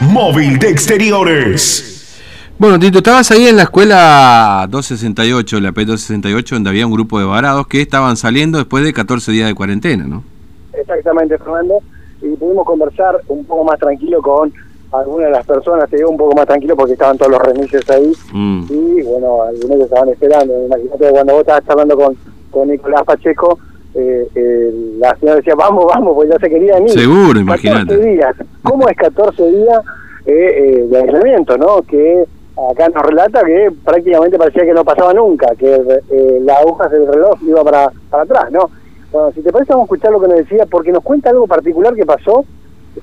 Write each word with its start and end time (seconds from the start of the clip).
Móvil 0.00 0.58
de 0.58 0.70
Exteriores. 0.70 2.18
Bueno, 2.58 2.78
Tito, 2.78 2.96
estabas 2.96 3.30
ahí 3.30 3.46
en 3.46 3.56
la 3.56 3.64
escuela 3.64 4.66
268, 4.70 5.60
la 5.60 5.70
P268, 5.70 6.48
donde 6.48 6.70
había 6.70 6.86
un 6.86 6.92
grupo 6.94 7.18
de 7.18 7.26
varados 7.26 7.66
que 7.66 7.82
estaban 7.82 8.16
saliendo 8.16 8.56
después 8.56 8.82
de 8.84 8.94
14 8.94 9.32
días 9.32 9.46
de 9.46 9.54
cuarentena, 9.54 10.06
¿no? 10.06 10.24
Exactamente, 10.72 11.36
Fernando. 11.36 11.74
Y 12.22 12.28
pudimos 12.36 12.64
conversar 12.64 13.20
un 13.28 13.44
poco 13.44 13.64
más 13.64 13.78
tranquilo 13.78 14.22
con 14.22 14.50
algunas 14.92 15.26
de 15.26 15.32
las 15.32 15.44
personas, 15.44 15.90
te 15.90 15.98
digo 15.98 16.08
un 16.08 16.16
poco 16.16 16.34
más 16.34 16.46
tranquilo 16.46 16.74
porque 16.74 16.94
estaban 16.94 17.18
todos 17.18 17.32
los 17.32 17.42
remises 17.42 17.90
ahí. 17.90 18.12
Mm. 18.32 18.64
Y 18.70 19.02
bueno, 19.02 19.42
algunos 19.42 19.80
estaban 19.80 20.08
esperando. 20.08 20.54
Imagínate 20.64 21.10
cuando 21.10 21.32
vos 21.34 21.40
estabas 21.42 21.68
hablando 21.68 21.98
con, 21.98 22.16
con 22.50 22.68
Nicolás 22.68 23.02
Pacheco, 23.04 23.58
eh, 23.94 24.28
eh, 24.34 24.94
la 24.98 25.16
señora 25.16 25.36
decía, 25.36 25.54
vamos, 25.54 25.84
vamos, 25.86 26.14
pues 26.14 26.28
ya 26.30 26.38
se 26.38 26.48
querían 26.50 26.82
ir. 26.84 26.90
Seguro, 26.90 27.26
14 27.26 27.40
imagínate. 27.40 27.96
días. 27.98 28.36
¿Cómo 28.62 28.88
es 28.88 28.96
14 28.96 29.50
días 29.50 29.80
eh, 30.26 30.32
eh, 30.34 30.86
de 30.90 30.98
aislamiento, 30.98 31.56
no? 31.58 31.82
Que 31.82 32.24
acá 32.70 32.88
nos 32.88 33.02
relata 33.04 33.42
que 33.44 33.70
prácticamente 33.84 34.38
parecía 34.38 34.64
que 34.64 34.72
no 34.72 34.84
pasaba 34.84 35.12
nunca, 35.14 35.48
que 35.56 35.74
eh, 36.10 36.38
la 36.42 36.54
aguja 36.58 36.88
del 36.88 37.06
reloj 37.06 37.34
iba 37.46 37.62
para, 37.64 37.90
para 38.10 38.22
atrás, 38.24 38.50
¿no? 38.52 38.70
Bueno, 39.12 39.30
si 39.32 39.42
te 39.42 39.52
parece 39.52 39.72
vamos 39.72 39.84
a 39.84 39.94
escuchar 39.94 40.12
lo 40.12 40.20
que 40.20 40.28
nos 40.28 40.38
decía, 40.38 40.66
porque 40.70 40.90
nos 40.92 41.02
cuenta 41.04 41.30
algo 41.30 41.46
particular 41.46 41.94
que 41.94 42.04
pasó 42.06 42.44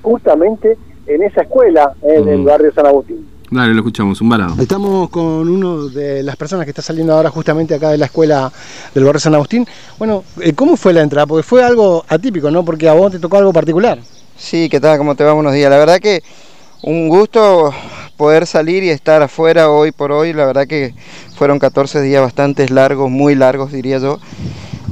justamente 0.01 0.77
en 1.07 1.23
esa 1.23 1.41
escuela 1.41 1.93
eh, 2.03 2.21
del 2.23 2.39
Mm. 2.39 2.45
barrio 2.45 2.71
San 2.73 2.85
Agustín. 2.85 3.27
Dale, 3.51 3.73
lo 3.73 3.79
escuchamos, 3.79 4.21
un 4.21 4.29
varado. 4.29 4.55
Estamos 4.61 5.09
con 5.09 5.49
uno 5.49 5.89
de 5.89 6.23
las 6.23 6.37
personas 6.37 6.65
que 6.65 6.71
está 6.71 6.81
saliendo 6.81 7.13
ahora 7.13 7.29
justamente 7.29 7.75
acá 7.75 7.89
de 7.89 7.97
la 7.97 8.05
escuela 8.05 8.49
del 8.95 9.03
barrio 9.03 9.19
San 9.19 9.35
Agustín. 9.35 9.67
Bueno, 9.99 10.23
eh, 10.39 10.53
¿cómo 10.53 10.77
fue 10.77 10.93
la 10.93 11.01
entrada? 11.01 11.27
Porque 11.27 11.43
fue 11.43 11.61
algo 11.61 12.05
atípico, 12.07 12.49
¿no? 12.49 12.63
Porque 12.63 12.87
a 12.87 12.93
vos 12.93 13.11
te 13.11 13.19
tocó 13.19 13.35
algo 13.35 13.51
particular. 13.51 13.99
Sí, 14.37 14.69
¿qué 14.69 14.79
tal? 14.79 14.97
¿Cómo 14.97 15.15
te 15.15 15.25
va? 15.25 15.33
Buenos 15.33 15.53
días. 15.53 15.69
La 15.69 15.77
verdad 15.77 15.99
que 15.99 16.23
un 16.81 17.09
gusto 17.09 17.73
poder 18.15 18.47
salir 18.47 18.83
y 18.83 18.89
estar 18.89 19.21
afuera 19.21 19.69
hoy 19.69 19.91
por 19.91 20.13
hoy. 20.13 20.31
La 20.31 20.45
verdad 20.45 20.65
que 20.65 20.95
fueron 21.35 21.59
14 21.59 22.01
días 22.01 22.21
bastante 22.21 22.69
largos, 22.69 23.11
muy 23.11 23.35
largos 23.35 23.73
diría 23.73 23.97
yo. 23.97 24.17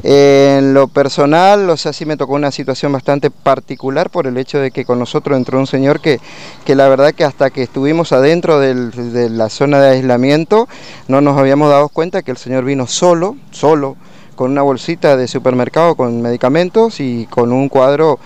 En 0.03 0.73
lo 0.73 0.87
personal, 0.87 1.69
o 1.69 1.75
sea, 1.75 1.91
sí 1.91 2.05
me 2.05 2.15
tocó 2.15 2.33
una 2.33 2.51
situación 2.51 2.91
bastante 2.91 3.29
particular 3.31 4.09
por 4.09 4.27
el 4.27 4.37
hecho 4.37 4.59
de 4.59 4.71
que 4.71 4.85
con 4.85 4.99
nosotros 4.99 5.37
entró 5.37 5.59
un 5.59 5.67
señor 5.67 5.99
que, 5.99 6.19
que 6.65 6.75
la 6.75 6.87
verdad 6.87 7.13
que 7.13 7.25
hasta 7.25 7.49
que 7.49 7.63
estuvimos 7.63 8.13
adentro 8.13 8.59
de 8.59 9.29
la 9.29 9.49
zona 9.49 9.81
de 9.81 9.89
aislamiento 9.89 10.69
no 11.07 11.19
nos 11.21 11.37
habíamos 11.37 11.69
dado 11.69 11.89
cuenta 11.89 12.21
que 12.21 12.31
el 12.31 12.37
señor 12.37 12.63
vino 12.63 12.87
solo, 12.87 13.35
solo, 13.51 13.97
con 14.39 14.51
una 14.51 14.61
bolsita 14.61 15.17
de 15.17 15.27
supermercado 15.27 15.95
con 15.95 16.21
medicamentos 16.21 17.01
y 17.01 17.25
con 17.25 17.51
un 17.51 17.67
cuadro 17.67 18.19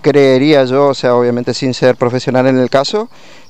creería 0.00 0.64
yo, 0.64 0.88
o 0.88 0.94
sea, 0.94 1.14
obviamente 1.14 1.54
sin 1.54 1.74
ser 1.74 1.96
profesional 1.96 2.46
en 2.46 2.58
el 2.58 2.70
caso, 2.70 3.08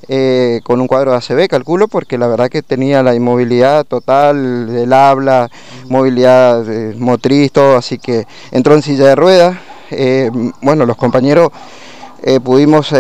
eh, 0.08 0.60
con 0.64 0.80
un 0.80 0.86
cuadro 0.86 1.12
de 1.12 1.18
ACV, 1.18 1.48
calculo, 1.48 1.88
porque 1.88 2.18
la 2.18 2.26
verdad 2.26 2.48
que 2.48 2.62
tenía 2.62 3.02
la 3.02 3.14
inmovilidad 3.14 3.84
total 3.84 4.66
del 4.72 4.92
habla, 4.92 5.50
movilidad 5.88 6.68
eh, 6.68 6.94
motriz, 6.98 7.52
todo, 7.52 7.76
así 7.76 7.98
que 7.98 8.26
entró 8.50 8.74
en 8.74 8.82
silla 8.82 9.06
de 9.06 9.14
ruedas. 9.14 9.56
eh, 9.90 10.30
bueno, 10.60 10.86
los 10.86 10.96
compañeros 10.96 11.50
pudimos 12.44 12.92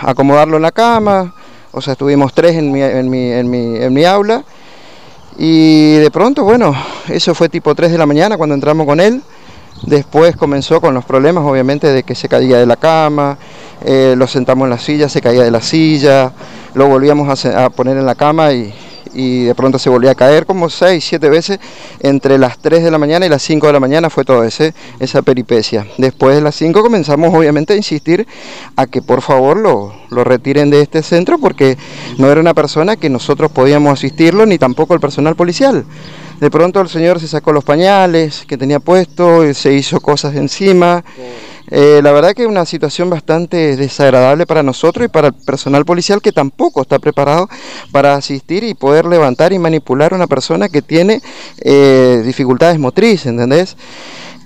acomodarlo 0.00 0.56
en 0.56 0.62
la 0.62 0.72
cama, 0.72 1.32
o 1.70 1.80
sea, 1.80 1.92
estuvimos 1.92 2.34
tres 2.34 2.56
en 2.56 2.72
mi, 2.72 2.82
en 2.82 3.08
mi, 3.08 3.30
en 3.30 3.48
mi, 3.48 3.76
en 3.76 3.92
mi 3.92 4.04
aula. 4.04 4.44
Y 5.38 5.96
de 5.96 6.10
pronto, 6.10 6.44
bueno, 6.44 6.74
eso 7.08 7.34
fue 7.34 7.48
tipo 7.48 7.74
3 7.74 7.92
de 7.92 7.98
la 7.98 8.06
mañana 8.06 8.36
cuando 8.36 8.54
entramos 8.54 8.86
con 8.86 9.00
él. 9.00 9.22
Después 9.82 10.36
comenzó 10.36 10.80
con 10.80 10.94
los 10.94 11.04
problemas, 11.04 11.44
obviamente, 11.44 11.92
de 11.92 12.02
que 12.02 12.14
se 12.14 12.28
caía 12.28 12.58
de 12.58 12.66
la 12.66 12.76
cama, 12.76 13.38
eh, 13.84 14.14
lo 14.16 14.26
sentamos 14.26 14.66
en 14.66 14.70
la 14.70 14.78
silla, 14.78 15.08
se 15.08 15.20
caía 15.20 15.42
de 15.42 15.50
la 15.50 15.60
silla, 15.60 16.32
lo 16.74 16.88
volvíamos 16.88 17.44
a, 17.46 17.70
poner 17.70 17.96
en 17.96 18.06
la 18.06 18.14
cama 18.14 18.52
y, 18.52 18.72
y 19.16 19.44
de 19.44 19.54
pronto 19.54 19.78
se 19.78 19.88
volvía 19.88 20.10
a 20.10 20.14
caer 20.14 20.46
como 20.46 20.68
6, 20.68 21.04
7 21.04 21.28
veces. 21.30 21.58
Entre 22.00 22.38
las 22.38 22.58
3 22.58 22.84
de 22.84 22.90
la 22.90 22.98
mañana 22.98 23.26
y 23.26 23.28
las 23.28 23.42
5 23.42 23.66
de 23.66 23.72
la 23.72 23.80
mañana 23.80 24.10
fue 24.10 24.24
todo 24.24 24.44
ese, 24.44 24.74
esa 25.00 25.22
peripecia. 25.22 25.86
Después 25.98 26.36
de 26.36 26.42
las 26.42 26.54
5 26.56 26.82
comenzamos, 26.82 27.34
obviamente, 27.34 27.72
a 27.72 27.76
insistir 27.76 28.26
a 28.76 28.86
que 28.86 29.02
por 29.02 29.22
favor 29.22 29.56
lo, 29.56 29.94
lo 30.10 30.24
retiren 30.24 30.70
de 30.70 30.82
este 30.82 31.02
centro 31.02 31.38
porque 31.38 31.78
no 32.18 32.30
era 32.30 32.40
una 32.40 32.54
persona 32.54 32.96
que 32.96 33.08
nosotros 33.08 33.50
podíamos 33.50 33.92
asistirlo 33.92 34.46
ni 34.46 34.58
tampoco 34.58 34.94
el 34.94 35.00
personal 35.00 35.34
policial. 35.34 35.84
De 36.40 36.50
pronto 36.50 36.80
el 36.82 36.88
señor 36.88 37.18
se 37.18 37.28
sacó 37.28 37.52
los 37.52 37.64
pañales 37.64 38.44
que 38.46 38.58
tenía 38.58 38.78
puesto, 38.78 39.46
y 39.46 39.54
se 39.54 39.72
hizo 39.72 40.00
cosas 40.00 40.34
encima. 40.36 41.02
Eh, 41.68 42.00
la 42.02 42.12
verdad 42.12 42.32
que 42.34 42.46
una 42.46 42.64
situación 42.64 43.10
bastante 43.10 43.74
desagradable 43.76 44.46
para 44.46 44.62
nosotros 44.62 45.06
y 45.06 45.08
para 45.08 45.28
el 45.28 45.32
personal 45.34 45.84
policial 45.84 46.20
que 46.22 46.30
tampoco 46.30 46.82
está 46.82 46.98
preparado 47.00 47.48
para 47.90 48.14
asistir 48.14 48.62
y 48.62 48.74
poder 48.74 49.06
levantar 49.06 49.52
y 49.52 49.58
manipular 49.58 50.12
a 50.12 50.16
una 50.16 50.28
persona 50.28 50.68
que 50.68 50.82
tiene 50.82 51.20
eh, 51.62 52.22
dificultades 52.24 52.78
motrices, 52.78 53.26
¿entendés? 53.26 53.76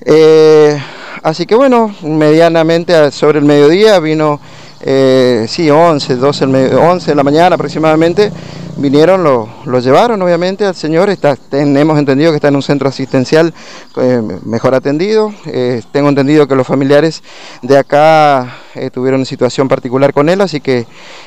Eh, 0.06 0.80
así 1.22 1.44
que 1.44 1.56
bueno, 1.56 1.94
medianamente 2.02 3.10
sobre 3.10 3.40
el 3.40 3.44
mediodía 3.44 3.98
vino, 3.98 4.40
eh, 4.80 5.44
sí, 5.46 5.68
11, 5.68 6.16
12, 6.16 6.44
el 6.44 6.50
me- 6.50 6.74
11 6.74 7.10
de 7.10 7.14
la 7.16 7.22
mañana 7.24 7.56
aproximadamente, 7.56 8.32
vinieron, 8.80 9.22
lo, 9.22 9.48
lo 9.66 9.78
llevaron 9.78 10.20
obviamente 10.22 10.64
al 10.64 10.74
señor, 10.74 11.10
está, 11.10 11.36
tenemos 11.36 11.98
entendido 11.98 12.32
que 12.32 12.36
está 12.36 12.48
en 12.48 12.56
un 12.56 12.62
centro 12.62 12.88
asistencial 12.88 13.52
eh, 14.00 14.22
mejor 14.44 14.74
atendido, 14.74 15.32
eh, 15.46 15.82
tengo 15.92 16.08
entendido 16.08 16.48
que 16.48 16.56
los 16.56 16.66
familiares 16.66 17.22
de 17.62 17.76
acá 17.76 18.56
eh, 18.74 18.90
tuvieron 18.90 19.20
una 19.20 19.26
situación 19.26 19.69
particular 19.69 20.14
con 20.14 20.28
él, 20.30 20.40
así 20.40 20.60
que 20.60 20.86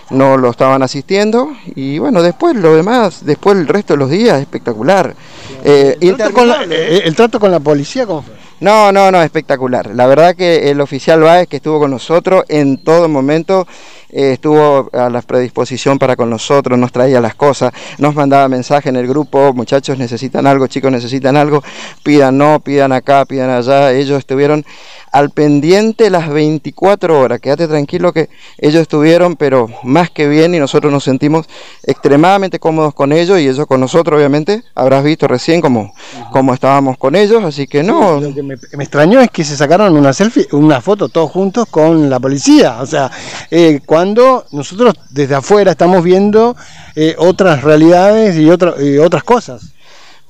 no 0.10 0.38
lo 0.38 0.50
estaban 0.50 0.82
asistiendo 0.82 1.54
y 1.76 2.00
bueno, 2.00 2.24
después 2.24 2.56
lo 2.56 2.76
demás, 2.76 3.24
después 3.24 3.56
el 3.56 3.68
resto 3.68 3.94
de 3.94 4.00
los 4.00 4.10
días, 4.10 4.42
espectacular. 4.42 5.16
¿El 5.64 6.16
trato, 6.18 6.34
con 6.34 6.50
la, 6.50 6.64
interminable. 6.64 7.08
el 7.08 7.16
trato 7.16 7.40
con 7.40 7.52
la 7.52 7.60
policía 7.60 8.06
cómo 8.06 8.24
fue? 8.24 8.34
No, 8.64 8.94
no, 8.94 9.12
no, 9.12 9.22
espectacular. 9.22 9.94
La 9.94 10.08
verdad 10.08 10.38
que 10.38 10.72
el 10.72 10.80
oficial 10.80 11.20
Báez 11.20 11.50
que 11.50 11.58
estuvo 11.58 11.80
con 11.80 11.92
nosotros 11.92 12.46
en 12.48 12.78
todo 12.78 13.10
momento 13.10 13.68
eh, 14.16 14.34
estuvo 14.34 14.90
a 14.94 15.10
la 15.10 15.24
predisposición 15.24 15.98
para 15.98 16.16
con 16.16 16.30
nosotros, 16.30 16.78
nos 16.78 16.92
traía 16.92 17.20
las 17.20 17.34
cosas, 17.34 17.74
nos 17.98 18.14
mandaba 18.14 18.48
mensaje 18.48 18.90
en 18.90 18.96
el 18.96 19.08
grupo, 19.08 19.54
muchachos 19.54 19.98
necesitan 19.98 20.46
algo, 20.46 20.68
chicos 20.68 20.92
necesitan 20.92 21.36
algo, 21.36 21.64
pidan 22.04 22.38
no, 22.38 22.60
pidan 22.60 22.92
acá, 22.92 23.26
pidan 23.26 23.50
allá. 23.50 23.92
Ellos 23.92 24.20
estuvieron 24.20 24.64
al 25.12 25.32
pendiente 25.32 26.12
las 26.12 26.30
24 26.30 27.20
horas. 27.20 27.40
Quédate 27.40 27.68
tranquilo 27.68 28.14
que 28.14 28.30
ellos 28.60 28.84
estuvieron, 28.84 29.36
pero 29.36 29.68
más 29.84 30.12
que 30.12 30.28
bien 30.28 30.54
y 30.54 30.60
nosotros 30.60 30.94
nos 30.94 31.04
sentimos 31.04 31.48
extremadamente 31.84 32.60
cómodos 32.60 32.94
con 32.94 33.14
ellos 33.14 33.40
y 33.40 33.48
ellos 33.48 33.66
con 33.66 33.80
nosotros, 33.80 34.18
obviamente. 34.18 34.64
Habrás 34.76 35.04
visto 35.04 35.28
recién 35.28 35.60
cómo, 35.60 35.92
cómo 36.32 36.54
estábamos 36.54 37.00
con 37.00 37.16
ellos, 37.16 37.44
así 37.44 37.66
que 37.66 37.82
no. 37.82 38.22
Lo 38.22 38.34
que 38.34 38.44
me, 38.44 38.56
me 38.78 38.84
extrañó 38.84 39.22
es 39.22 39.32
que 39.32 39.44
se 39.44 39.58
sacaron 39.58 39.98
una 39.98 40.14
selfie, 40.14 40.48
una 40.52 40.82
foto 40.82 41.10
todos 41.10 41.32
juntos 41.32 41.66
con 41.70 42.10
la 42.10 42.20
policía. 42.20 42.78
O 42.80 42.86
sea, 42.86 43.10
eh, 43.50 43.80
cuando 43.86 44.03
nosotros 44.06 44.94
desde 45.10 45.36
afuera 45.36 45.72
estamos 45.72 46.04
viendo 46.04 46.56
eh, 46.96 47.16
otras 47.18 47.64
realidades 47.64 48.36
y, 48.38 48.50
otra- 48.50 48.76
y 48.82 48.98
otras 48.98 49.24
cosas. 49.24 49.62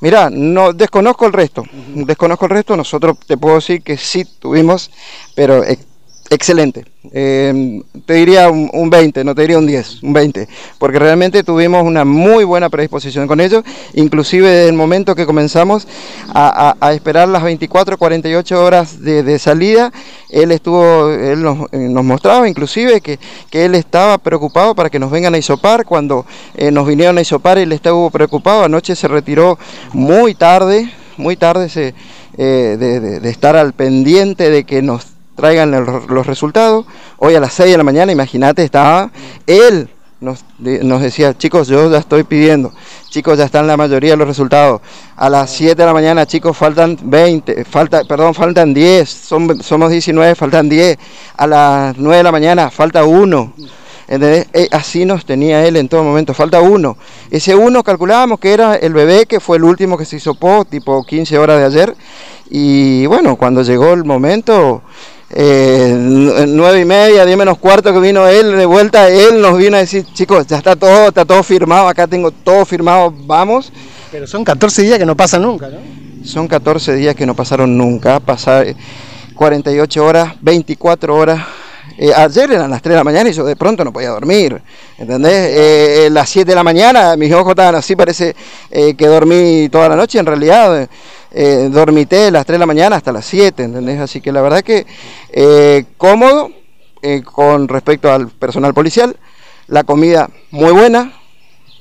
Mira, 0.01 0.29
no 0.29 0.73
desconozco 0.73 1.25
el 1.25 1.33
resto, 1.33 1.63
desconozco 1.95 2.45
el 2.45 2.51
resto, 2.51 2.75
nosotros 2.75 3.17
te 3.25 3.37
puedo 3.37 3.55
decir 3.55 3.81
que 3.81 3.97
sí 3.97 4.25
tuvimos, 4.25 4.91
pero 5.33 5.63
ex- 5.63 5.85
excelente. 6.29 6.85
Eh, 7.11 7.81
te 8.05 8.13
diría 8.13 8.49
un, 8.49 8.69
un 8.73 8.89
20, 8.89 9.23
no 9.23 9.35
te 9.35 9.41
diría 9.41 9.57
un 9.57 9.67
10, 9.67 10.03
un 10.03 10.13
20, 10.13 10.47
porque 10.79 10.97
realmente 10.97 11.43
tuvimos 11.43 11.83
una 11.83 12.05
muy 12.05 12.43
buena 12.43 12.69
predisposición 12.69 13.27
con 13.27 13.39
ellos, 13.39 13.63
inclusive 13.93 14.49
desde 14.49 14.69
el 14.69 14.75
momento 14.75 15.13
que 15.15 15.25
comenzamos 15.25 15.87
a, 16.33 16.69
a- 16.79 16.87
a 16.87 16.93
esperar 16.93 17.27
las 17.27 17.43
24, 17.43 17.97
48 17.97 18.63
horas 18.63 19.01
de, 19.01 19.37
salida, 19.37 19.91
él 20.29 20.51
estuvo, 20.51 21.09
él 21.11 21.41
nos, 21.43 21.71
eh, 21.71 21.77
nos 21.89 22.03
mostraba 22.03 22.47
inclusive 22.49 23.01
que, 23.01 23.19
que 23.51 23.65
él 23.65 23.75
estaba 23.75 24.17
preocupado 24.17 24.73
para 24.73 24.89
que 24.89 24.99
nos 24.99 25.11
vengan 25.11 25.35
a 25.35 25.37
isopar, 25.37 25.85
cuando 25.85 26.25
eh, 26.55 26.71
nos 26.71 26.87
vinieron 26.87 27.17
a 27.17 27.21
isopar 27.21 27.57
él 27.57 27.71
estuvo 27.73 28.09
preocupado, 28.09 28.63
anoche 28.63 28.95
se 28.95 29.07
retiró 29.07 29.59
muy 29.91 30.33
tarde, 30.35 30.89
muy 31.17 31.35
tarde 31.35 31.69
se, 31.69 31.93
eh, 32.37 32.77
de 33.21 33.29
estar 33.29 33.55
al 33.55 33.73
pendiente 33.73 34.49
de 34.49 34.63
que 34.63 34.81
nos 34.81 35.12
traigan 35.35 35.71
los 35.71 36.25
resultados. 36.27 36.85
Hoy 37.17 37.35
a 37.35 37.39
las 37.39 37.53
6 37.53 37.71
de 37.71 37.77
la 37.77 37.83
mañana, 37.83 38.11
imagínate, 38.11 38.63
estaba 38.63 39.11
él. 39.47 39.89
Nos, 40.19 40.45
de- 40.57 40.81
nos 40.85 41.01
decía, 41.01 41.37
chicos, 41.37 41.67
yo 41.67 41.91
ya 41.91 41.97
estoy 41.97 42.23
pidiendo, 42.23 42.71
chicos, 43.09 43.37
ya 43.37 43.43
están 43.43 43.67
la 43.67 43.75
mayoría 43.75 44.11
de 44.11 44.17
los 44.17 44.25
resultados. 44.27 44.79
A 45.17 45.29
las 45.29 45.49
7 45.51 45.75
de 45.75 45.85
la 45.85 45.91
mañana, 45.91 46.25
chicos, 46.25 46.55
faltan 46.55 46.97
20, 47.03 47.65
falta, 47.65 48.05
perdón, 48.05 48.33
faltan 48.33 48.73
10, 48.73 49.09
son, 49.09 49.61
somos 49.61 49.91
19, 49.91 50.33
faltan 50.35 50.69
10. 50.69 50.97
A 51.35 51.45
las 51.45 51.97
9 51.97 52.17
de 52.17 52.23
la 52.23 52.31
mañana, 52.31 52.69
falta 52.71 53.03
uno. 53.03 53.51
¿Entendés? 54.07 54.47
Eh, 54.53 54.69
así 54.71 55.03
nos 55.03 55.25
tenía 55.25 55.65
él 55.65 55.75
en 55.75 55.89
todo 55.89 56.03
momento, 56.05 56.33
falta 56.33 56.61
uno. 56.61 56.95
Ese 57.29 57.53
uno 57.55 57.83
calculábamos 57.83 58.39
que 58.39 58.53
era 58.53 58.75
el 58.75 58.93
bebé, 58.93 59.25
que 59.25 59.41
fue 59.41 59.57
el 59.57 59.65
último 59.65 59.97
que 59.97 60.05
se 60.05 60.15
hisopó, 60.17 60.63
tipo 60.63 61.03
15 61.03 61.37
horas 61.37 61.59
de 61.59 61.65
ayer. 61.65 61.95
Y 62.49 63.05
bueno, 63.07 63.35
cuando 63.35 63.61
llegó 63.63 63.91
el 63.93 64.05
momento, 64.05 64.83
eh, 65.29 66.45
nueve 66.47 66.81
y 66.81 66.85
media, 66.85 67.25
diez 67.25 67.37
menos 67.37 67.57
cuarto 67.57 67.93
que 67.93 67.99
vino 67.99 68.27
él 68.27 68.55
de 68.55 68.65
vuelta, 68.65 69.09
él 69.09 69.41
nos 69.41 69.57
vino 69.57 69.77
a 69.77 69.79
decir, 69.79 70.05
chicos, 70.13 70.45
ya 70.47 70.57
está 70.57 70.75
todo, 70.75 71.07
está 71.07 71.25
todo 71.25 71.41
firmado, 71.43 71.87
acá 71.87 72.07
tengo 72.07 72.31
todo 72.31 72.65
firmado, 72.65 73.13
vamos. 73.25 73.71
Pero 74.11 74.27
son 74.27 74.43
14 74.43 74.83
días 74.83 74.99
que 74.99 75.05
no 75.05 75.15
pasan 75.17 75.41
nunca, 75.41 75.69
¿no? 75.69 75.77
Son 76.23 76.47
14 76.47 76.95
días 76.95 77.15
que 77.15 77.25
no 77.25 77.35
pasaron 77.35 77.77
nunca, 77.77 78.19
pasar 78.19 78.65
48 79.35 80.05
horas, 80.05 80.33
24 80.41 81.15
horas. 81.15 81.41
Eh, 81.97 82.11
ayer 82.15 82.51
eran 82.51 82.71
las 82.71 82.81
3 82.81 82.93
de 82.93 82.97
la 82.97 83.03
mañana 83.03 83.29
y 83.29 83.33
yo 83.33 83.45
de 83.45 83.55
pronto 83.55 83.83
no 83.83 83.93
podía 83.93 84.09
dormir, 84.09 84.61
¿entendés? 84.97 85.49
Eh, 85.51 86.09
las 86.11 86.29
7 86.29 86.49
de 86.49 86.55
la 86.55 86.63
mañana 86.63 87.15
mis 87.15 87.31
ojos 87.31 87.51
estaban 87.51 87.75
así, 87.75 87.95
parece 87.95 88.35
eh, 88.71 88.95
que 88.95 89.07
dormí 89.07 89.69
toda 89.69 89.89
la 89.89 89.95
noche, 89.95 90.17
en 90.19 90.25
realidad 90.25 90.89
eh, 91.31 91.69
dormité 91.71 92.29
las 92.29 92.45
3 92.45 92.55
de 92.55 92.59
la 92.59 92.65
mañana 92.65 92.95
hasta 92.95 93.11
las 93.11 93.25
7, 93.25 93.63
¿entendés? 93.63 93.99
Así 93.99 94.21
que 94.21 94.31
la 94.31 94.41
verdad 94.41 94.61
que 94.61 94.85
eh, 95.31 95.85
cómodo 95.97 96.51
eh, 97.01 97.21
con 97.23 97.67
respecto 97.67 98.11
al 98.11 98.29
personal 98.29 98.73
policial, 98.73 99.17
la 99.67 99.83
comida 99.83 100.29
muy 100.51 100.71
buena, 100.71 101.13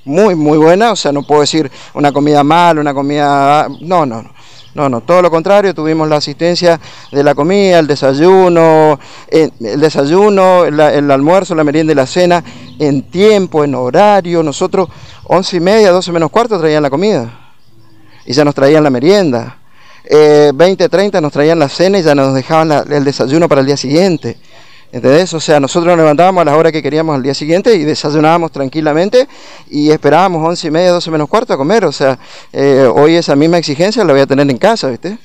muy, 0.05 0.35
muy 0.35 0.59
buena, 0.59 0.93
o 0.93 0.97
sea, 0.97 1.13
no 1.13 1.23
puedo 1.23 1.43
decir 1.43 1.71
una 1.95 2.13
comida 2.13 2.43
mal, 2.43 2.79
una 2.79 2.93
comida... 2.93 3.69
No, 3.81 4.05
no, 4.05 4.23
no. 4.23 4.31
No, 4.75 4.89
no, 4.89 5.03
todo 5.03 5.21
lo 5.21 5.31
contrario, 5.31 5.75
tuvimos 5.75 6.09
la 6.09 6.17
asistencia 6.17 6.81
de 7.11 7.23
la 7.23 7.35
comida, 7.35 7.79
el 7.79 7.87
desayuno, 7.87 8.99
el 9.29 9.53
desayuno, 9.59 10.65
el 10.65 11.11
almuerzo, 11.11 11.55
la 11.55 11.65
merienda 11.65 11.93
y 11.93 11.97
la 11.97 12.07
cena, 12.07 12.43
en 12.79 13.03
tiempo, 13.03 13.65
en 13.65 13.75
horario. 13.75 14.43
Nosotros, 14.43 14.89
once 15.25 15.59
y 15.59 15.61
media, 15.61 15.91
doce 15.91 16.11
menos 16.11 16.31
cuarto, 16.31 16.59
traían 16.59 16.83
la 16.83 16.91
comida 16.91 17.43
y 18.25 18.33
ya 18.33 18.45
nos 18.45 18.55
traían 18.55 18.83
la 18.83 18.91
merienda. 18.91 19.59
Eh, 20.05 20.53
20, 20.55 20.89
30 20.89 21.21
nos 21.21 21.33
traían 21.33 21.59
la 21.59 21.69
cena 21.69 21.99
y 21.99 22.03
ya 22.03 22.15
nos 22.15 22.35
dejaban 22.35 22.73
el 22.91 23.05
desayuno 23.05 23.49
para 23.49 23.61
el 23.61 23.67
día 23.67 23.77
siguiente. 23.77 24.39
¿Entendés? 24.93 25.33
O 25.33 25.41
sea, 25.41 25.59
nosotros 25.59 25.89
nos 25.89 25.97
levantábamos 25.97 26.43
a 26.43 26.45
las 26.45 26.55
horas 26.55 26.71
que 26.71 26.83
queríamos 26.83 27.17
al 27.17 27.23
día 27.23 27.33
siguiente 27.33 27.75
y 27.75 27.85
desayunábamos 27.85 28.53
tranquilamente 28.53 29.27
y 29.71 29.91
esperábamos 29.91 30.47
11 30.47 30.69
y 30.69 30.71
media, 30.71 30.91
12 30.91 31.11
menos 31.11 31.31
cuarto 31.31 31.55
a 31.55 31.57
comer. 31.57 31.87
O 31.87 31.93
sea, 31.93 32.19
eh, 32.53 32.87
hoy 32.95 33.15
esa 33.15 33.35
misma 33.35 33.57
exigencia 33.57 34.05
la 34.05 34.13
voy 34.13 34.21
a 34.21 34.27
tener 34.27 34.51
en 34.51 34.59
casa, 34.59 34.91
¿viste? 34.91 35.17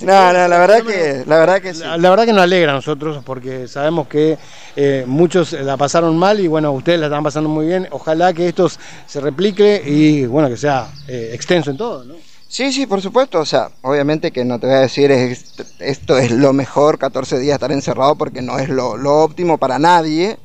no, 0.00 0.32
no, 0.32 0.48
la 0.48 0.58
verdad 0.58 0.82
que, 0.84 1.24
la 1.26 1.36
verdad 1.38 1.60
que. 1.60 1.74
La, 1.74 1.98
la 1.98 2.08
verdad 2.08 2.24
que 2.24 2.32
nos 2.32 2.42
alegra 2.42 2.72
a 2.72 2.76
nosotros 2.76 3.22
porque 3.26 3.68
sabemos 3.68 4.08
que 4.08 4.38
eh, 4.74 5.04
muchos 5.06 5.52
la 5.52 5.76
pasaron 5.76 6.16
mal 6.16 6.40
y 6.40 6.46
bueno, 6.46 6.72
ustedes 6.72 6.98
la 6.98 7.06
están 7.06 7.24
pasando 7.24 7.50
muy 7.50 7.66
bien. 7.66 7.88
Ojalá 7.90 8.32
que 8.32 8.48
esto 8.48 8.70
se 9.06 9.20
replique 9.20 9.82
y 9.84 10.24
bueno, 10.24 10.48
que 10.48 10.56
sea 10.56 10.88
eh, 11.08 11.32
extenso 11.34 11.70
en 11.70 11.76
todo, 11.76 12.04
¿no? 12.04 12.31
Sí, 12.54 12.70
sí, 12.72 12.86
por 12.86 13.00
supuesto. 13.00 13.40
O 13.40 13.46
sea, 13.46 13.70
obviamente 13.82 14.30
que 14.30 14.44
no 14.44 14.58
te 14.60 14.66
voy 14.66 14.76
a 14.76 14.80
decir 14.80 15.10
es- 15.10 15.54
esto 15.78 16.18
es 16.18 16.30
lo 16.30 16.52
mejor, 16.52 16.98
14 16.98 17.38
días 17.38 17.54
estar 17.54 17.72
encerrado, 17.72 18.14
porque 18.16 18.42
no 18.42 18.58
es 18.58 18.68
lo, 18.68 18.96
lo 18.96 19.22
óptimo 19.22 19.56
para 19.58 19.78
nadie, 19.78 20.38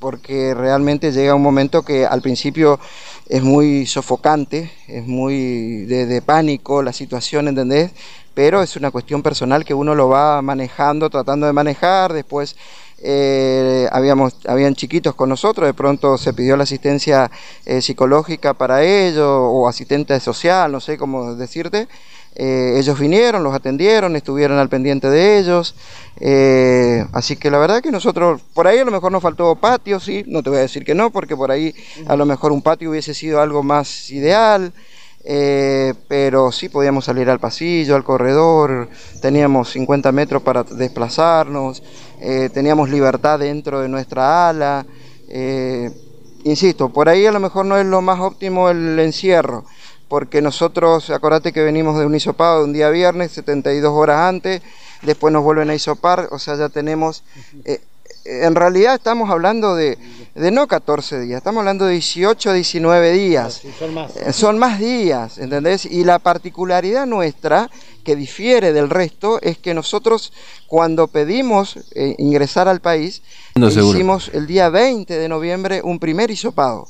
porque 0.00 0.54
realmente 0.54 1.12
llega 1.12 1.34
un 1.34 1.42
momento 1.42 1.82
que 1.84 2.06
al 2.06 2.22
principio 2.22 2.80
es 3.28 3.42
muy 3.42 3.86
sofocante, 3.86 4.72
es 4.88 5.06
muy 5.06 5.86
de, 5.86 6.06
de 6.06 6.22
pánico 6.22 6.82
la 6.82 6.92
situación, 6.92 7.48
¿entendés? 7.48 7.92
Pero 8.34 8.62
es 8.62 8.76
una 8.76 8.90
cuestión 8.90 9.22
personal 9.22 9.64
que 9.64 9.74
uno 9.74 9.94
lo 9.94 10.08
va 10.08 10.40
manejando, 10.42 11.10
tratando 11.10 11.46
de 11.46 11.52
manejar, 11.52 12.12
después 12.12 12.56
eh, 13.02 13.88
habíamos, 13.90 14.36
habían 14.46 14.74
chiquitos 14.74 15.14
con 15.14 15.28
nosotros, 15.28 15.66
de 15.66 15.74
pronto 15.74 16.16
se 16.16 16.32
pidió 16.32 16.56
la 16.56 16.62
asistencia 16.62 17.30
eh, 17.66 17.82
psicológica 17.82 18.54
para 18.54 18.82
ellos 18.82 19.26
o 19.28 19.68
asistente 19.68 20.18
social, 20.20 20.70
no 20.70 20.80
sé 20.80 20.96
cómo 20.96 21.34
decirte. 21.34 21.88
Eh, 22.34 22.76
ellos 22.78 22.98
vinieron, 22.98 23.44
los 23.44 23.54
atendieron, 23.54 24.16
estuvieron 24.16 24.58
al 24.58 24.68
pendiente 24.68 25.10
de 25.10 25.38
ellos. 25.38 25.74
eh, 26.20 27.04
así 27.12 27.36
que 27.36 27.50
la 27.50 27.58
verdad 27.58 27.82
que 27.82 27.90
nosotros, 27.90 28.40
por 28.54 28.66
ahí 28.66 28.78
a 28.78 28.84
lo 28.84 28.90
mejor 28.90 29.12
nos 29.12 29.22
faltó 29.22 29.54
patio, 29.56 30.00
sí, 30.00 30.24
no 30.26 30.42
te 30.42 30.50
voy 30.50 30.60
a 30.60 30.62
decir 30.62 30.84
que 30.84 30.94
no, 30.94 31.10
porque 31.10 31.36
por 31.36 31.50
ahí 31.50 31.74
a 32.06 32.16
lo 32.16 32.24
mejor 32.24 32.52
un 32.52 32.62
patio 32.62 32.90
hubiese 32.90 33.12
sido 33.14 33.40
algo 33.40 33.62
más 33.62 34.10
ideal. 34.10 34.72
Eh, 35.24 35.94
pero 36.08 36.50
sí 36.50 36.68
podíamos 36.68 37.04
salir 37.04 37.30
al 37.30 37.38
pasillo, 37.38 37.94
al 37.94 38.02
corredor, 38.02 38.88
teníamos 39.20 39.70
50 39.70 40.10
metros 40.10 40.42
para 40.42 40.64
desplazarnos, 40.64 41.82
eh, 42.20 42.50
teníamos 42.52 42.90
libertad 42.90 43.38
dentro 43.38 43.80
de 43.80 43.88
nuestra 43.88 44.48
ala. 44.48 44.84
eh, 45.28 45.90
insisto, 46.44 46.88
por 46.88 47.08
ahí 47.08 47.24
a 47.24 47.32
lo 47.32 47.38
mejor 47.38 47.64
no 47.66 47.78
es 47.78 47.86
lo 47.86 48.02
más 48.02 48.20
óptimo 48.20 48.68
el 48.68 48.98
encierro, 48.98 49.64
porque 50.08 50.42
nosotros, 50.42 51.08
acordate 51.10 51.52
que 51.52 51.62
venimos 51.62 51.98
de 51.98 52.04
un 52.04 52.14
hisopado 52.14 52.58
de 52.58 52.64
un 52.64 52.72
día 52.72 52.90
viernes, 52.90 53.30
72 53.32 53.92
horas 53.92 54.18
antes, 54.28 54.60
después 55.02 55.32
nos 55.32 55.44
vuelven 55.44 55.70
a 55.70 55.74
hisopar, 55.74 56.28
o 56.32 56.38
sea, 56.38 56.56
ya 56.56 56.68
tenemos... 56.68 57.22
en 58.24 58.54
realidad 58.54 58.94
estamos 58.94 59.30
hablando 59.30 59.74
de, 59.74 59.98
de 60.34 60.50
no 60.50 60.66
14 60.66 61.20
días, 61.20 61.38
estamos 61.38 61.60
hablando 61.60 61.86
de 61.86 61.92
18, 61.92 62.52
19 62.52 63.12
días. 63.12 63.62
son 63.78 63.94
más. 63.94 64.16
Eh, 64.16 64.32
Son 64.32 64.58
más 64.58 64.78
días, 64.78 65.38
¿entendés? 65.38 65.84
Y 65.84 66.04
la 66.04 66.18
particularidad 66.18 67.06
nuestra, 67.06 67.70
que 68.04 68.16
difiere 68.16 68.72
del 68.72 68.90
resto, 68.90 69.40
es 69.42 69.58
que 69.58 69.74
nosotros 69.74 70.32
cuando 70.66 71.08
pedimos 71.08 71.76
eh, 71.94 72.14
ingresar 72.18 72.68
al 72.68 72.80
país, 72.80 73.22
No, 73.54 73.68
hicimos 73.68 74.30
el 74.32 74.46
día 74.46 74.68
20 74.70 75.16
de 75.18 75.28
noviembre 75.28 75.80
un 75.82 75.98
primer 75.98 76.30
hisopado. 76.30 76.88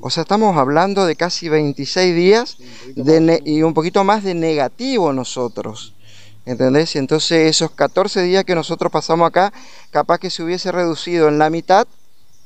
O 0.00 0.08
sea, 0.08 0.22
estamos 0.22 0.56
hablando 0.56 1.04
de 1.04 1.16
casi 1.16 1.48
26 1.48 2.14
días 2.14 2.56
de 2.94 3.42
y 3.44 3.62
un 3.62 3.74
poquito 3.74 4.04
más 4.04 4.22
de 4.22 4.34
negativo 4.34 5.12
nosotros. 5.12 5.94
¿Entendés? 6.46 6.94
Entonces 6.96 7.48
esos 7.48 7.70
14 7.70 8.22
días 8.22 8.44
que 8.44 8.54
nosotros 8.54 8.92
pasamos 8.92 9.26
acá, 9.26 9.52
capaz 9.90 10.18
que 10.18 10.30
se 10.30 10.42
hubiese 10.42 10.70
reducido 10.72 11.28
en 11.28 11.38
la 11.38 11.48
mitad 11.48 11.86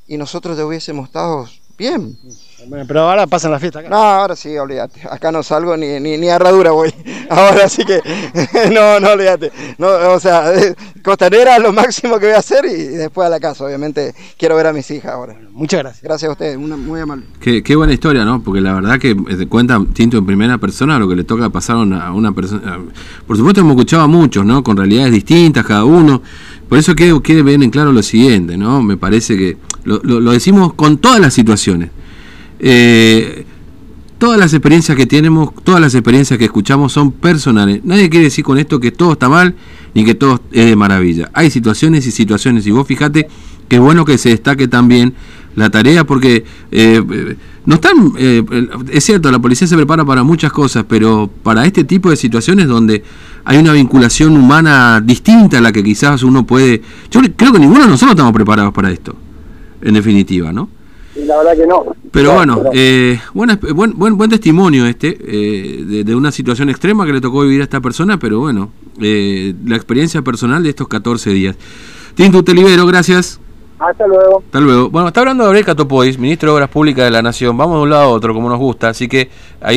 y 0.07 0.17
nosotros 0.17 0.57
ya 0.57 0.65
hubiésemos 0.65 1.09
estado 1.09 1.49
bien. 1.77 2.17
Bueno, 2.67 2.85
pero 2.87 3.01
ahora 3.09 3.27
pasan 3.27 3.51
la 3.53 3.61
fiesta 3.61 3.79
acá. 3.79 3.89
No, 3.89 3.97
ahora 3.97 4.35
sí, 4.37 4.57
olvídate. 4.59 5.01
Acá 5.11 5.31
no 5.33 5.43
salgo 5.43 5.77
ni, 5.77 6.01
ni, 6.01 6.19
ni 6.19 6.29
a 6.29 6.37
herradura 6.37 6.71
voy. 6.73 6.93
Ahora 7.31 7.69
sí 7.69 7.83
que. 7.85 8.01
no, 8.75 8.99
no, 9.01 9.11
olvídate. 9.13 9.53
No, 9.79 9.87
o 10.13 10.19
sea, 10.21 10.51
costanera 11.05 11.57
es 11.57 11.63
lo 11.63 11.73
máximo 11.73 12.19
que 12.19 12.27
voy 12.27 12.35
a 12.35 12.39
hacer 12.39 12.65
y 12.67 12.73
después 12.89 13.27
a 13.27 13.31
la 13.31 13.39
casa. 13.39 13.65
Obviamente 13.65 14.15
quiero 14.37 14.57
ver 14.57 14.67
a 14.67 14.73
mis 14.73 14.91
hijas 14.91 15.13
ahora. 15.13 15.37
Muchas 15.53 15.81
gracias. 15.81 16.03
Gracias 16.03 16.29
a 16.29 16.33
ustedes, 16.33 16.57
una, 16.57 16.77
muy 16.77 17.01
amable. 17.01 17.27
Qué, 17.41 17.63
qué 17.63 17.77
buena 17.77 17.93
historia, 17.93 18.25
¿no? 18.25 18.43
Porque 18.43 18.61
la 18.61 18.73
verdad 18.75 18.99
que 18.99 19.11
eh, 19.11 19.47
cuenta 19.49 19.81
Tinto 19.93 20.19
en 20.19 20.27
primera 20.27 20.59
persona 20.59 20.99
lo 20.99 21.09
que 21.09 21.17
le 21.17 21.25
toca 21.25 21.49
pasar 21.51 21.77
a 21.77 21.81
una, 21.81 22.07
a 22.07 22.13
una 22.13 22.33
persona. 22.33 22.79
Por 23.27 23.37
supuesto, 23.37 23.61
hemos 23.61 23.73
escuchado 23.73 24.03
a 24.03 24.07
muchos, 24.09 24.45
¿no? 24.45 24.63
Con 24.65 24.77
realidades 24.77 25.13
distintas 25.13 25.65
cada 25.65 25.85
uno. 25.85 26.23
Por 26.69 26.79
eso 26.79 26.95
quiero, 26.95 27.23
quiero 27.23 27.45
ver 27.45 27.63
en 27.63 27.71
claro 27.71 27.93
lo 27.93 28.03
siguiente, 28.03 28.57
¿no? 28.57 28.83
Me 28.83 28.97
parece 28.97 29.37
que 29.37 29.57
lo, 29.85 30.01
lo- 30.03 30.21
lo 30.21 30.33
decimos 30.33 30.75
con 30.75 30.99
todas 30.99 31.21
las 31.21 31.33
situaciones. 31.35 31.91
Eh, 32.59 33.45
todas 34.19 34.39
las 34.39 34.53
experiencias 34.53 34.97
que 34.97 35.07
tenemos, 35.07 35.51
todas 35.65 35.81
las 35.81 35.95
experiencias 35.95 36.39
que 36.39 36.45
escuchamos 36.45 36.93
son 36.93 37.13
personales. 37.13 37.81
Nadie 37.85 38.11
quiere 38.11 38.25
decir 38.25 38.45
con 38.45 38.59
esto 38.59 38.81
que 38.81 38.91
todo 38.91 39.13
está 39.13 39.29
mal 39.29 39.55
ni 39.95 40.05
que 40.05 40.15
todo 40.15 40.41
es 40.53 40.67
de 40.67 40.77
maravilla. 40.77 41.31
Hay 41.33 41.51
situaciones 41.51 42.07
y 42.07 42.11
situaciones. 42.11 42.67
Y 42.67 42.71
vos 42.71 42.87
fijate 42.87 43.29
que 43.69 43.77
es 43.77 43.83
bueno 43.83 44.05
que 44.05 44.19
se 44.19 44.31
destaque 44.31 44.67
también 44.67 45.15
la 45.55 45.71
tarea 45.71 46.05
porque 46.05 46.45
eh, 46.71 47.37
no 47.67 47.75
están, 47.75 48.13
eh, 48.17 48.43
es 48.91 49.05
cierto, 49.05 49.31
la 49.31 49.39
policía 49.39 49.67
se 49.67 49.77
prepara 49.77 50.05
para 50.05 50.23
muchas 50.23 50.53
cosas, 50.53 50.85
pero 50.89 51.31
para 51.43 51.67
este 51.67 51.85
tipo 51.85 52.11
de 52.11 52.17
situaciones 52.17 52.67
donde 52.67 53.03
hay 53.45 53.59
una 53.59 53.73
vinculación 53.73 54.37
humana 54.37 55.03
distinta 55.05 55.59
a 55.59 55.61
la 55.61 55.73
que 55.73 55.83
quizás 55.83 56.23
uno 56.23 56.47
puede... 56.47 56.83
Yo 57.11 57.21
creo 57.37 57.53
que 57.53 57.59
ninguno 57.59 57.83
de 57.83 57.89
nosotros 57.89 58.13
estamos 58.13 58.33
preparados 58.33 58.73
para 58.73 58.91
esto, 58.91 59.17
en 59.83 59.95
definitiva, 59.95 60.53
¿no? 60.53 60.69
Y 61.21 61.25
la 61.25 61.37
verdad 61.39 61.57
que 61.57 61.67
no. 61.67 61.85
Pero 62.13 62.29
No, 62.29 62.35
bueno, 62.37 62.57
pero- 62.59 62.71
eh, 62.75 63.21
buen, 63.35 63.59
buen, 63.97 64.17
buen 64.17 64.31
testimonio 64.31 64.87
este 64.87 65.17
eh, 65.21 65.85
de, 65.85 66.05
de 66.05 66.15
una 66.15 66.31
situación 66.31 66.69
extrema 66.71 67.05
que 67.05 67.13
le 67.13 67.21
tocó 67.21 67.43
vivir 67.43 67.61
a 67.61 67.65
esta 67.65 67.81
persona, 67.81 68.19
pero 68.19 68.39
bueno, 68.41 68.71
eh, 69.01 69.55
la 69.67 69.77
experiencia 69.77 70.23
personal 70.23 70.63
de 70.63 70.71
estos 70.71 70.87
14 70.89 71.31
días. 71.31 71.57
Tinto, 72.15 72.43
te 72.45 72.55
libero, 72.55 72.87
gracias. 72.87 73.41
Hasta 73.81 74.07
luego. 74.09 74.43
Hasta 74.45 74.61
luego. 74.61 74.91
Bueno, 74.91 75.07
está 75.09 75.21
hablando 75.21 75.45
Gabriel 75.45 75.65
Catopois, 75.65 76.19
ministro 76.19 76.51
de 76.51 76.55
Obras 76.57 76.69
Públicas 76.69 77.05
de 77.05 77.13
la 77.13 77.23
Nación. 77.23 77.57
Vamos 77.57 77.77
de 77.77 77.83
un 77.85 77.91
lado 77.91 78.03
a 78.03 78.09
otro, 78.09 78.35
como 78.35 78.49
nos 78.49 78.59
gusta, 78.59 78.89
así 78.89 79.07
que 79.07 79.31
ahí. 79.61 79.77